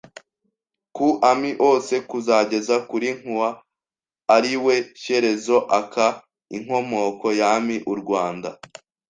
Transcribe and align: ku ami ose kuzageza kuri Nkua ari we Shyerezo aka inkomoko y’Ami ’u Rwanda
ku 0.95 1.07
ami 1.31 1.51
ose 1.69 1.95
kuzageza 2.09 2.75
kuri 2.89 3.07
Nkua 3.19 3.49
ari 4.35 4.53
we 4.65 4.75
Shyerezo 5.01 5.57
aka 5.79 6.07
inkomoko 6.55 7.27
y’Ami 7.39 7.75
’u 7.91 7.95
Rwanda 8.01 8.49